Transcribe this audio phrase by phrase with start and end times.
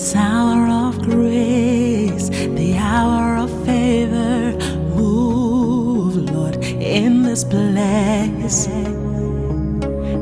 [0.00, 4.56] this hour of grace, the hour of favor.
[4.96, 8.64] Move, Lord, in this place.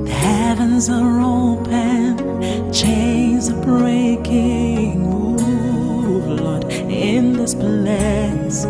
[0.08, 4.98] The heavens are open, chains are breaking.
[5.00, 8.64] Move, Lord, in this place.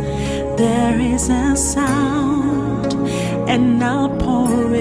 [0.59, 2.93] There is a sound,
[3.49, 4.77] an outpouring.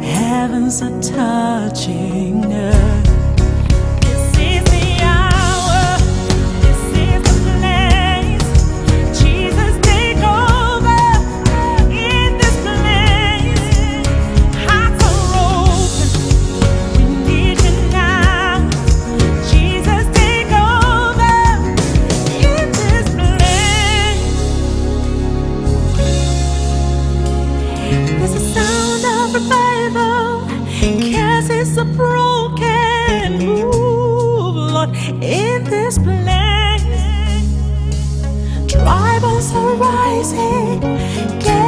[0.00, 2.91] Heavens are touching earth.
[34.94, 36.82] In this place.
[38.66, 41.61] Tribals are rising.